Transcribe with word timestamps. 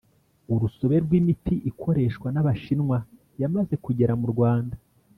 urusobe 0.53 0.95
rw’ 1.05 1.11
imiti 1.19 1.55
ikoreshwa 1.69 2.27
n’abashinwa 2.31 2.97
yamze 3.41 3.75
kugera 3.85 4.13
mu 4.21 4.27
Rwanda 4.35 4.77